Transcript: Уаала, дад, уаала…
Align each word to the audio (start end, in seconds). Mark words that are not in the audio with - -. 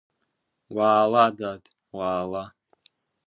Уаала, 0.75 1.25
дад, 1.37 1.63
уаала… 1.95 2.43